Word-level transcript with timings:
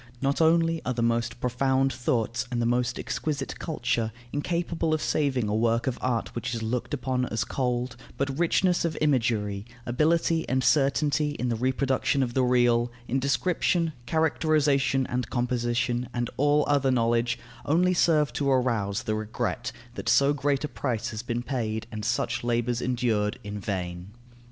Not 0.19 0.41
only 0.41 0.83
are 0.83 0.95
the 0.95 1.03
most 1.03 1.39
profound 1.39 1.93
thoughts 1.93 2.47
and 2.49 2.59
the 2.59 2.65
most 2.65 2.97
exquisite 2.97 3.59
culture 3.59 4.11
incapable 4.33 4.95
of 4.95 5.01
saving 5.03 5.47
a 5.47 5.53
work 5.53 5.85
of 5.85 5.99
art 6.01 6.33
which 6.33 6.55
is 6.55 6.63
looked 6.63 6.95
upon 6.95 7.27
as 7.27 7.43
cold, 7.43 7.95
but 8.17 8.35
richness 8.39 8.83
of 8.83 8.97
imagery, 8.99 9.63
ability 9.85 10.49
and 10.49 10.63
certainty 10.63 11.33
in 11.37 11.49
the 11.49 11.55
reproduction 11.55 12.23
of 12.23 12.33
the 12.33 12.41
real, 12.41 12.91
in 13.07 13.19
description, 13.19 13.93
characterization 14.07 15.05
and 15.05 15.29
composition, 15.29 16.09
and 16.15 16.31
all 16.35 16.65
other 16.67 16.89
knowledge, 16.89 17.37
only 17.63 17.93
serve 17.93 18.33
to 18.33 18.49
arouse 18.49 19.03
the 19.03 19.13
regret 19.13 19.71
that 19.93 20.09
so 20.09 20.33
great 20.33 20.63
a 20.63 20.67
price 20.67 21.09
has 21.11 21.21
been 21.21 21.43
paid 21.43 21.85
and 21.91 22.03
such 22.03 22.43
labours 22.43 22.81
endured, 22.81 23.37
in 23.43 23.59
vain. 23.59 24.07